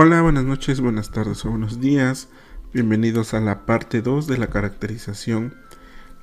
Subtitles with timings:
[0.00, 2.28] Hola, buenas noches, buenas tardes o buenos días.
[2.72, 5.56] Bienvenidos a la parte 2 de la caracterización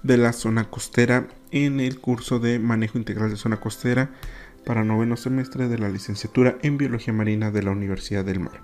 [0.01, 4.11] de la zona costera en el curso de manejo integral de zona costera
[4.65, 8.61] para noveno semestre de la licenciatura en biología marina de la Universidad del Mar.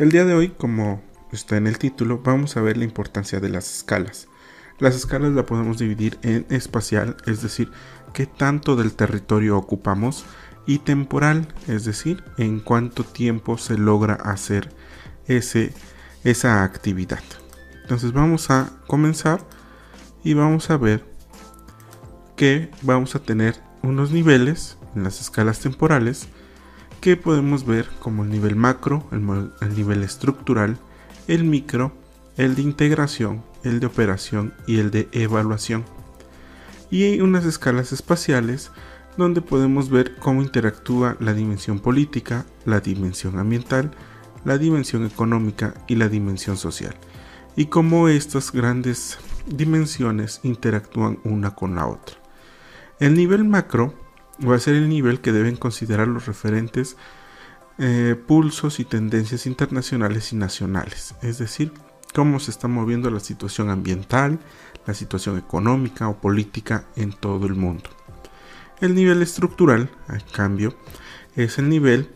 [0.00, 3.50] El día de hoy, como está en el título, vamos a ver la importancia de
[3.50, 4.26] las escalas.
[4.80, 7.70] Las escalas la podemos dividir en espacial, es decir,
[8.12, 10.26] qué tanto del territorio ocupamos,
[10.66, 14.70] y temporal, es decir, en cuánto tiempo se logra hacer
[15.26, 15.72] ese,
[16.24, 17.22] esa actividad.
[17.82, 19.40] Entonces vamos a comenzar
[20.22, 21.04] y vamos a ver
[22.36, 26.28] que vamos a tener unos niveles en las escalas temporales
[27.00, 30.78] que podemos ver como el nivel macro, el, el nivel estructural,
[31.28, 31.92] el micro,
[32.38, 35.84] el de integración, el de operación y el de evaluación.
[36.90, 38.70] Y unas escalas espaciales
[39.16, 43.92] donde podemos ver cómo interactúa la dimensión política, la dimensión ambiental,
[44.44, 46.94] la dimensión económica y la dimensión social,
[47.56, 52.16] y cómo estas grandes dimensiones interactúan una con la otra.
[53.00, 53.94] El nivel macro
[54.46, 56.96] va a ser el nivel que deben considerar los referentes
[57.78, 61.72] eh, pulsos y tendencias internacionales y nacionales, es decir,
[62.14, 64.38] cómo se está moviendo la situación ambiental,
[64.86, 67.90] la situación económica o política en todo el mundo.
[68.84, 70.74] El nivel estructural, a cambio,
[71.36, 72.10] es el nivel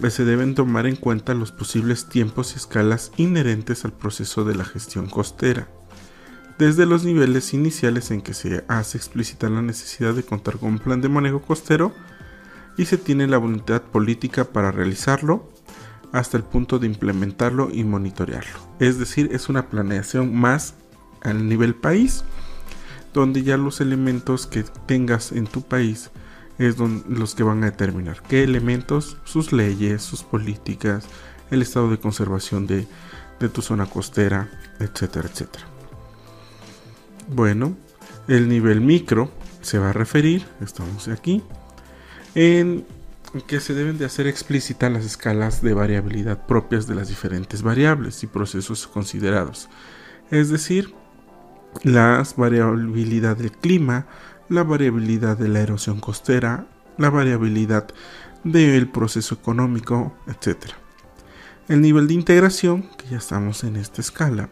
[0.00, 4.54] que se deben tomar en cuenta los posibles tiempos y escalas inherentes al proceso de
[4.54, 5.66] la gestión costera.
[6.60, 10.78] Desde los niveles iniciales en que se hace explícita la necesidad de contar con un
[10.78, 11.92] plan de manejo costero
[12.78, 15.50] y se tiene la voluntad política para realizarlo,
[16.12, 18.60] hasta el punto de implementarlo y monitorearlo.
[18.78, 20.74] Es decir, es una planeación más
[21.22, 22.22] al nivel país
[23.12, 26.10] donde ya los elementos que tengas en tu país
[26.58, 31.06] es los que van a determinar qué elementos, sus leyes, sus políticas,
[31.50, 32.86] el estado de conservación de,
[33.52, 35.64] tu zona costera, etcétera, etcétera.
[37.28, 37.76] Bueno,
[38.28, 41.42] el nivel micro se va a referir, estamos aquí,
[42.36, 42.86] en
[43.48, 48.22] que se deben de hacer explícitas las escalas de variabilidad propias de las diferentes variables
[48.22, 49.68] y procesos considerados.
[50.30, 50.94] Es decir,
[51.82, 54.06] la variabilidad del clima,
[54.48, 56.66] la variabilidad de la erosión costera,
[56.98, 57.88] la variabilidad
[58.44, 60.72] del proceso económico, etc.
[61.68, 64.48] El nivel de integración, que ya estamos en esta escala,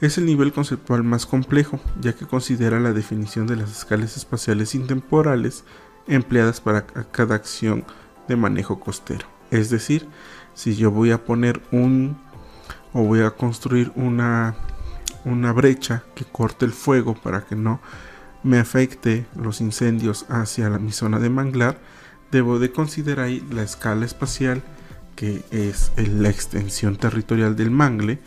[0.00, 4.74] es el nivel conceptual más complejo, ya que considera la definición de las escalas espaciales
[4.74, 5.64] intemporales
[6.06, 7.84] empleadas para cada acción
[8.28, 9.26] de manejo costero.
[9.50, 10.06] Es decir,
[10.54, 12.18] si yo voy a poner un
[12.92, 14.56] o voy a construir una
[15.24, 17.80] una brecha que corte el fuego para que no
[18.42, 21.78] me afecte los incendios hacia la, mi zona de manglar,
[22.30, 24.62] debo de considerar ahí la escala espacial
[25.16, 28.20] que es la extensión territorial del mangle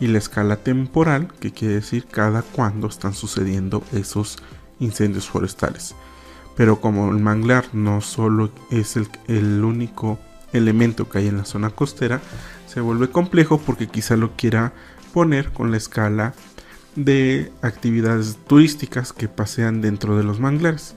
[0.00, 4.38] y la escala temporal que quiere decir cada cuándo están sucediendo esos
[4.80, 5.94] incendios forestales.
[6.56, 10.18] Pero como el manglar no solo es el, el único
[10.52, 12.20] elemento que hay en la zona costera,
[12.66, 14.72] se vuelve complejo porque quizá lo quiera
[15.12, 16.34] poner con la escala
[16.96, 20.94] de actividades turísticas que pasean dentro de los manglares.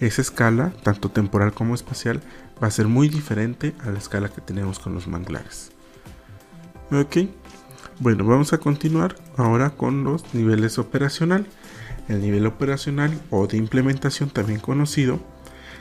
[0.00, 2.20] Esa escala, tanto temporal como espacial,
[2.62, 5.70] va a ser muy diferente a la escala que tenemos con los manglares.
[6.90, 7.28] Ok,
[8.00, 11.46] bueno, vamos a continuar ahora con los niveles operacional.
[12.08, 15.20] El nivel operacional o de implementación, también conocido,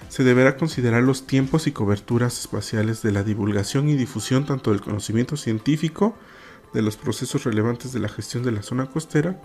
[0.10, 4.82] se deberá considerar los tiempos y coberturas espaciales de la divulgación y difusión tanto del
[4.82, 6.16] conocimiento científico
[6.74, 9.40] de los procesos relevantes de la gestión de la zona costera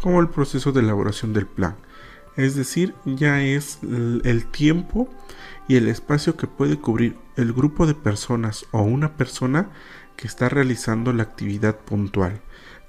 [0.00, 1.76] como el proceso de elaboración del plan.
[2.36, 5.08] Es decir, ya es el tiempo
[5.66, 9.70] y el espacio que puede cubrir el grupo de personas o una persona
[10.16, 12.40] que está realizando la actividad puntual,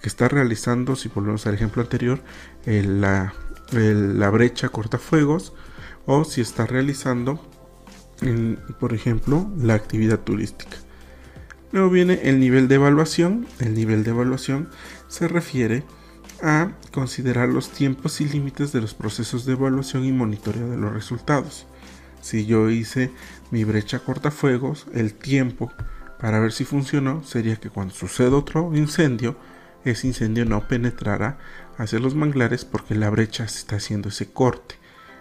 [0.01, 2.21] que está realizando, si volvemos al ejemplo anterior,
[2.65, 3.33] la,
[3.71, 5.53] la, brecha cortafuegos
[6.05, 7.39] o si está realizando,
[8.79, 10.77] por ejemplo, la actividad turística.
[11.71, 13.45] Luego viene el nivel de evaluación.
[13.59, 14.69] El nivel de evaluación
[15.07, 15.83] se refiere
[16.41, 20.93] a considerar los tiempos y límites de los procesos de evaluación y monitoreo de los
[20.93, 21.67] resultados.
[22.21, 23.11] Si yo hice
[23.51, 25.71] mi brecha cortafuegos, el tiempo
[26.19, 29.37] para ver si funcionó sería que cuando suceda otro incendio,
[29.85, 31.37] ese incendio no penetrara
[31.77, 34.75] hacia los manglares porque la brecha está haciendo ese corte.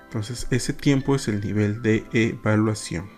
[0.07, 3.18] Entonces ese tiempo es el nivel de evaluación.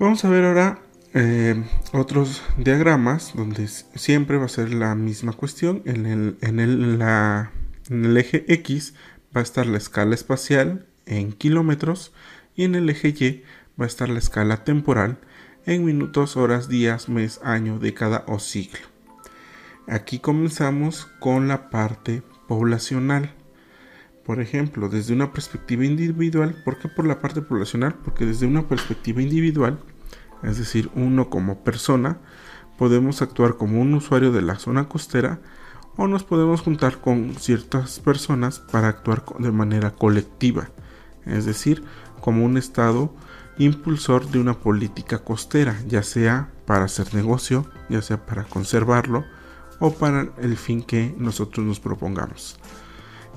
[0.00, 0.78] Vamos a ver ahora
[1.12, 1.60] eh,
[1.92, 5.82] otros diagramas donde siempre va a ser la misma cuestión.
[5.86, 8.94] En el, en, el, eje X
[9.36, 12.12] va a estar la escala espacial en kilómetros
[12.54, 13.42] y en el eje Y
[13.80, 15.18] va a estar la escala temporal
[15.66, 18.86] en minutos, horas, días, mes, año, década o siglo.
[19.88, 23.34] Aquí comenzamos con la parte poblacional.
[24.28, 27.94] Por ejemplo, desde una perspectiva individual, ¿por qué por la parte poblacional?
[27.94, 29.78] Porque desde una perspectiva individual,
[30.42, 32.18] es decir, uno como persona,
[32.76, 35.40] podemos actuar como un usuario de la zona costera
[35.96, 40.68] o nos podemos juntar con ciertas personas para actuar de manera colectiva,
[41.24, 41.82] es decir,
[42.20, 43.14] como un estado
[43.56, 49.24] impulsor de una política costera, ya sea para hacer negocio, ya sea para conservarlo
[49.80, 52.58] o para el fin que nosotros nos propongamos.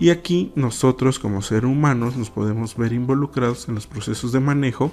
[0.01, 4.91] Y aquí nosotros como seres humanos nos podemos ver involucrados en los procesos de manejo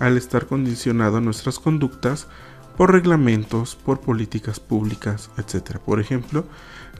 [0.00, 2.26] al estar condicionado nuestras conductas
[2.76, 5.78] por reglamentos, por políticas públicas, etc.
[5.78, 6.44] Por ejemplo,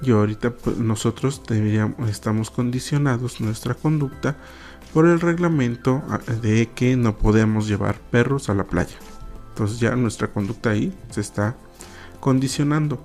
[0.04, 4.36] yo ahorita pues, nosotros deberíamos, estamos condicionados nuestra conducta
[4.94, 8.94] por el reglamento ah, de que no podemos llevar perros a la playa.
[9.48, 11.56] Entonces ya nuestra conducta ahí se está
[12.20, 13.04] condicionando.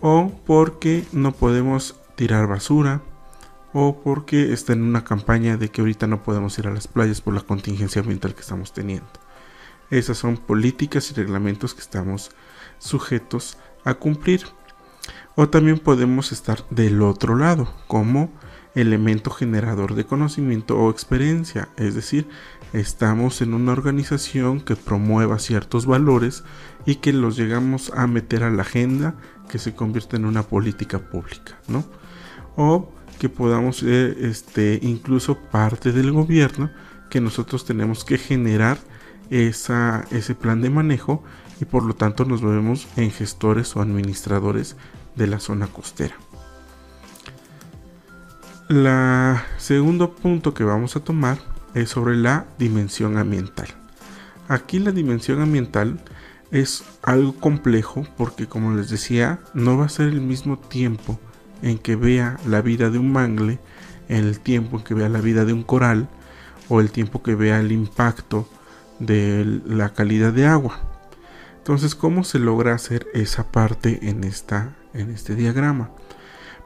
[0.00, 3.02] O porque no podemos tirar basura.
[3.72, 7.20] O porque está en una campaña de que ahorita no podemos ir a las playas
[7.20, 9.08] por la contingencia ambiental que estamos teniendo.
[9.90, 12.30] Esas son políticas y reglamentos que estamos
[12.78, 14.42] sujetos a cumplir.
[15.34, 18.30] O también podemos estar del otro lado, como
[18.74, 22.28] elemento generador de conocimiento o experiencia, es decir,
[22.72, 26.44] estamos en una organización que promueva ciertos valores
[26.86, 29.14] y que los llegamos a meter a la agenda
[29.48, 31.84] que se convierte en una política pública, ¿no?
[32.56, 32.92] O
[33.22, 36.72] que podamos ser este, incluso parte del gobierno
[37.08, 38.78] que nosotros tenemos que generar
[39.30, 41.22] esa, ese plan de manejo
[41.60, 44.74] y por lo tanto nos vemos en gestores o administradores
[45.14, 46.16] de la zona costera.
[48.66, 51.38] La segundo punto que vamos a tomar
[51.74, 53.68] es sobre la dimensión ambiental.
[54.48, 56.00] Aquí la dimensión ambiental
[56.50, 61.20] es algo complejo porque como les decía, no va a ser el mismo tiempo
[61.62, 63.58] en que vea la vida de un mangle,
[64.08, 66.08] el tiempo en que vea la vida de un coral
[66.68, 68.48] o el tiempo que vea el impacto
[68.98, 70.80] de la calidad de agua.
[71.58, 75.90] Entonces, ¿cómo se logra hacer esa parte en, esta, en este diagrama?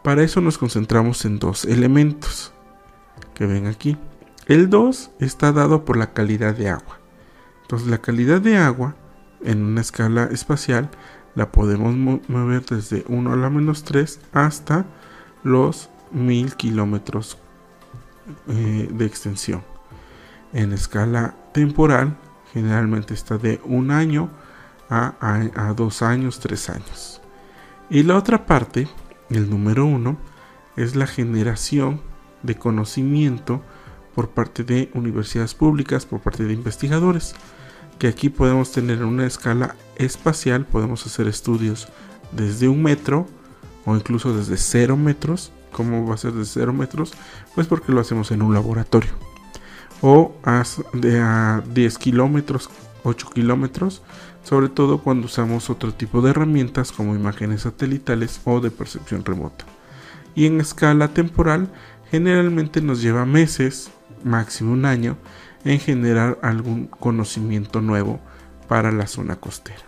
[0.02, 2.52] Para eso nos concentramos en dos elementos
[3.34, 3.98] que ven aquí.
[4.46, 7.00] El 2 está dado por la calidad de agua.
[7.62, 8.94] Entonces la calidad de agua
[9.42, 10.88] en una escala espacial
[11.36, 11.94] la podemos
[12.28, 14.86] mover desde 1 a la menos 3 hasta
[15.44, 17.38] los 1000 kilómetros
[18.48, 19.62] eh, de extensión.
[20.52, 22.16] En escala temporal
[22.52, 24.30] generalmente está de un año
[24.88, 27.20] a, a, a dos años, tres años.
[27.90, 28.88] Y la otra parte
[29.30, 30.16] el número uno
[30.76, 32.00] es la generación
[32.42, 33.62] de conocimiento
[34.14, 37.34] por parte de universidades públicas, por parte de investigadores,
[37.98, 41.88] que aquí podemos tener una escala espacial, podemos hacer estudios
[42.32, 43.26] desde un metro
[43.84, 45.52] o incluso desde cero metros.
[45.72, 47.12] ¿Cómo va a ser desde cero metros?
[47.54, 49.10] Pues porque lo hacemos en un laboratorio.
[50.02, 50.34] O
[50.92, 52.68] de a 10 kilómetros,
[53.02, 54.02] 8 kilómetros,
[54.42, 59.64] sobre todo cuando usamos otro tipo de herramientas como imágenes satelitales o de percepción remota.
[60.34, 61.68] Y en escala temporal
[62.10, 63.90] generalmente nos lleva meses,
[64.22, 65.16] máximo un año,
[65.66, 68.20] en generar algún conocimiento nuevo
[68.68, 69.82] para la zona costera.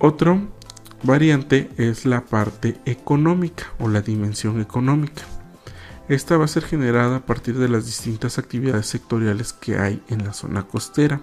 [0.00, 0.40] Otro
[1.04, 5.22] variante es la parte económica o la dimensión económica.
[6.08, 10.24] Esta va a ser generada a partir de las distintas actividades sectoriales que hay en
[10.24, 11.20] la zona costera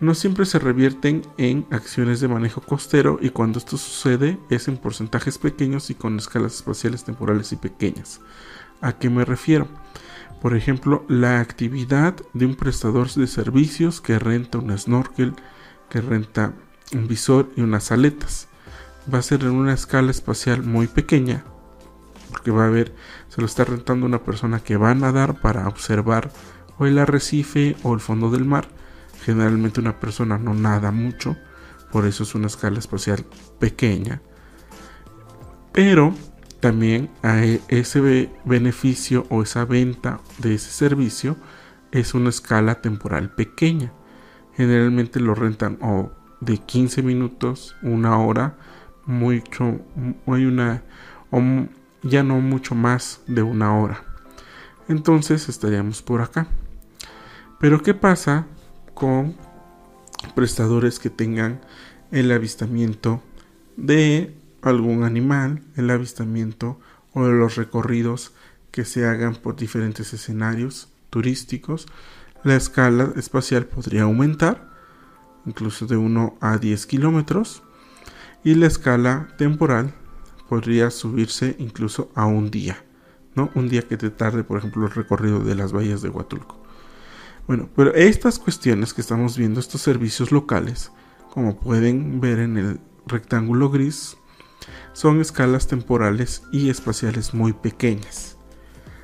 [0.00, 4.78] no siempre se revierten en acciones de manejo costero y cuando esto sucede es en
[4.78, 8.20] porcentajes pequeños y con escalas espaciales temporales y pequeñas.
[8.80, 9.68] ¿A qué me refiero?
[10.40, 15.34] Por ejemplo, la actividad de un prestador de servicios que renta un snorkel,
[15.88, 16.54] que renta
[16.92, 18.48] un visor y unas aletas.
[19.12, 21.44] Va a ser en una escala espacial muy pequeña,
[22.30, 22.94] porque va a haber,
[23.28, 26.30] se lo está rentando una persona que va a nadar para observar
[26.78, 28.68] o el arrecife o el fondo del mar
[29.24, 31.36] Generalmente una persona no nada mucho,
[31.92, 33.24] por eso es una escala espacial
[33.58, 34.22] pequeña.
[35.72, 36.14] Pero
[36.60, 37.10] también
[37.68, 41.36] ese beneficio o esa venta de ese servicio
[41.90, 43.92] es una escala temporal pequeña.
[44.56, 48.56] Generalmente lo rentan o de 15 minutos, una hora,
[49.06, 49.80] mucho,
[50.26, 50.82] hay una,
[51.30, 51.40] o
[52.02, 54.02] ya no mucho más de una hora.
[54.88, 56.46] Entonces estaríamos por acá.
[57.58, 58.46] Pero ¿qué pasa
[58.94, 59.34] con
[60.34, 61.60] prestadores que tengan
[62.10, 63.22] el avistamiento
[63.76, 66.78] de algún animal, el avistamiento
[67.12, 68.32] o los recorridos
[68.70, 71.86] que se hagan por diferentes escenarios turísticos,
[72.44, 74.70] la escala espacial podría aumentar,
[75.44, 77.62] incluso de 1 a 10 kilómetros,
[78.44, 79.92] y la escala temporal
[80.48, 82.82] podría subirse incluso a un día,
[83.34, 83.50] ¿no?
[83.54, 86.60] Un día que te tarde, por ejemplo, el recorrido de las bahías de Huatulco.
[87.46, 90.92] Bueno, pero estas cuestiones que estamos viendo, estos servicios locales,
[91.30, 94.16] como pueden ver en el rectángulo gris,
[94.92, 98.36] son escalas temporales y espaciales muy pequeñas.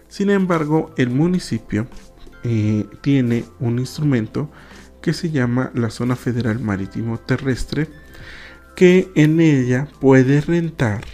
[0.09, 1.87] Sin embargo, el municipio
[2.43, 4.51] eh, tiene un instrumento
[5.01, 7.89] que se llama la Zona Federal Marítimo Terrestre,
[8.75, 11.05] que en ella puede rentar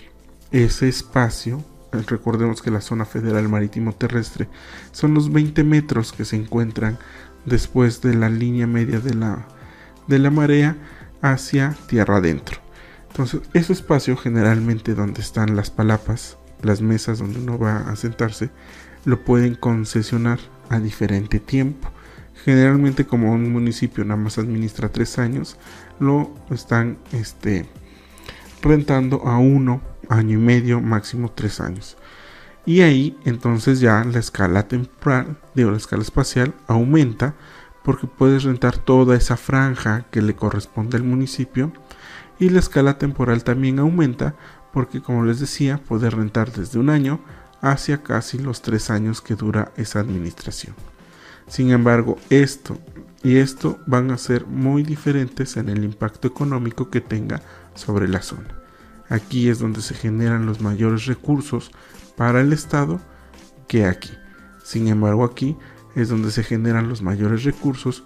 [0.50, 1.64] ese espacio.
[1.92, 4.48] Recordemos que la Zona Federal Marítimo Terrestre
[4.92, 6.98] son los 20 metros que se encuentran
[7.44, 9.46] después de la línea media de la,
[10.06, 10.76] de la marea
[11.20, 12.60] hacia tierra adentro.
[13.12, 18.48] Entonces, ese espacio generalmente donde están las palapas, las mesas donde uno va a sentarse,
[19.04, 20.38] lo pueden concesionar
[20.70, 21.90] a diferente tiempo.
[22.42, 25.58] Generalmente como un municipio nada más administra tres años,
[26.00, 27.68] lo están este,
[28.62, 31.98] rentando a uno, año y medio, máximo tres años.
[32.64, 37.34] Y ahí entonces ya la escala temporal, digo la escala espacial, aumenta
[37.84, 41.72] porque puedes rentar toda esa franja que le corresponde al municipio
[42.42, 44.34] y la escala temporal también aumenta
[44.72, 47.20] porque como les decía puede rentar desde un año
[47.60, 50.74] hacia casi los tres años que dura esa administración.
[51.46, 52.76] Sin embargo, esto
[53.22, 57.42] y esto van a ser muy diferentes en el impacto económico que tenga
[57.76, 58.58] sobre la zona.
[59.08, 61.70] Aquí es donde se generan los mayores recursos
[62.16, 63.00] para el Estado
[63.68, 64.10] que aquí.
[64.64, 65.56] Sin embargo, aquí
[65.94, 68.02] es donde se generan los mayores recursos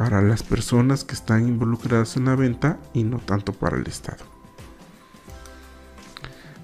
[0.00, 4.24] para las personas que están involucradas en la venta y no tanto para el Estado.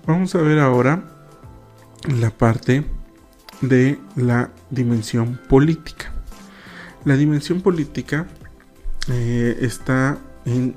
[0.07, 1.05] Vamos a ver ahora
[2.09, 2.87] la parte
[3.61, 6.15] de la dimensión política.
[7.05, 8.27] La dimensión política
[9.11, 10.17] eh, está
[10.47, 10.75] en,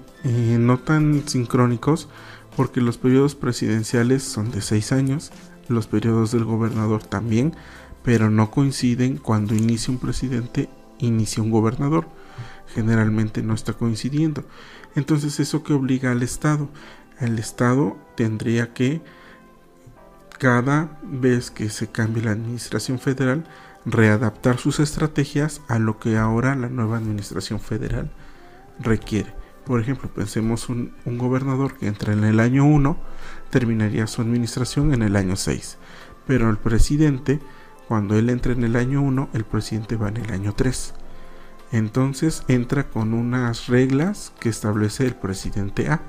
[0.67, 2.09] no tan sincrónicos
[2.57, 5.31] porque los periodos presidenciales son de seis años,
[5.69, 7.55] los periodos del gobernador también,
[8.03, 10.67] pero no coinciden cuando inicia un presidente,
[10.99, 12.18] inicia un gobernador
[12.73, 14.43] generalmente no está coincidiendo.
[14.95, 16.69] Entonces eso que obliga al Estado.
[17.19, 19.01] El Estado tendría que
[20.39, 23.45] cada vez que se cambie la administración federal
[23.85, 28.09] readaptar sus estrategias a lo que ahora la nueva administración federal
[28.79, 29.33] requiere.
[29.65, 32.97] Por ejemplo, pensemos un, gobernador que entra en el año 1,
[33.49, 35.77] terminaría su administración en el año 6.
[36.25, 37.39] Pero el presidente,
[37.87, 40.93] cuando él entra en el año 1, el presidente va en el año 3.
[41.71, 46.01] Entonces entra con unas reglas que establece el presidente A.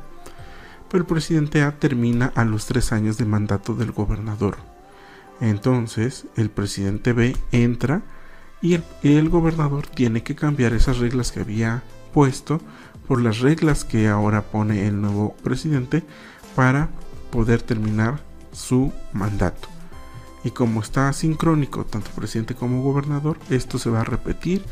[0.88, 4.57] Pero el presidente A termina a los tres años de mandato del gobernador.
[5.40, 8.02] Entonces el presidente B entra
[8.62, 12.61] y el, gobernador tiene que cambiar esas reglas que había puesto
[13.09, 16.05] por las reglas que ahora pone el nuevo presidente
[16.55, 16.90] para
[17.31, 18.21] poder terminar
[18.52, 19.69] su mandato.
[20.45, 24.62] Y como está asincrónico tanto presidente como gobernador, esto se va a repetir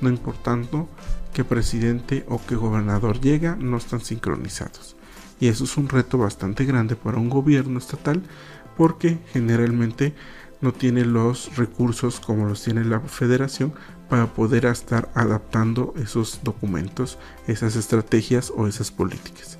[0.00, 0.88] no importando
[1.32, 4.96] qué presidente o qué gobernador llega, no están sincronizados.
[5.40, 8.22] Y eso es un reto bastante grande para un gobierno estatal
[8.76, 10.14] porque generalmente
[10.60, 13.72] no tiene los recursos como los tiene la federación
[14.08, 19.58] para poder estar adaptando esos documentos, esas estrategias o esas políticas.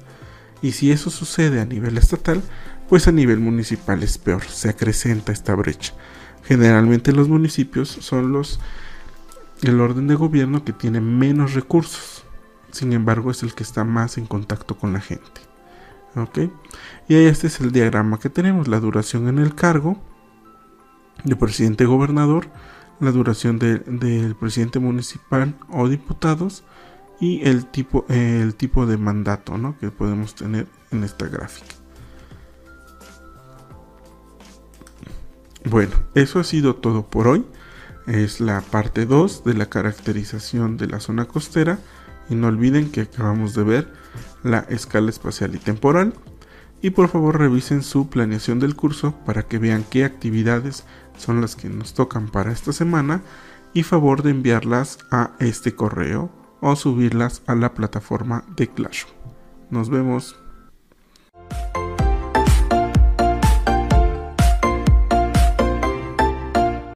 [0.62, 2.42] Y si eso sucede a nivel estatal,
[2.88, 5.92] pues a nivel municipal es peor, se acrecenta esta brecha.
[6.44, 8.58] Generalmente los municipios son los
[9.62, 12.24] el orden de gobierno que tiene menos recursos.
[12.70, 15.40] Sin embargo, es el que está más en contacto con la gente.
[16.16, 16.38] ¿Ok?
[17.08, 18.68] Y ahí este es el diagrama que tenemos.
[18.68, 19.98] La duración en el cargo
[21.24, 22.46] de presidente gobernador,
[23.00, 26.64] la duración del presidente municipal o diputados
[27.20, 31.74] y el tipo, el tipo de mandato que podemos tener en esta gráfica.
[35.64, 37.44] Bueno, eso ha sido todo por hoy
[38.08, 41.78] es la parte 2 de la caracterización de la zona costera
[42.30, 43.92] y no olviden que acabamos de ver
[44.42, 46.14] la escala espacial y temporal
[46.80, 50.84] y por favor revisen su planeación del curso para que vean qué actividades
[51.18, 53.22] son las que nos tocan para esta semana
[53.74, 59.04] y favor de enviarlas a este correo o subirlas a la plataforma de Clash.
[59.70, 60.36] Nos vemos.